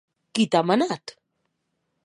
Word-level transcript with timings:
Qui 0.37 0.47
t’a 0.55 0.61
manat? 0.69 1.13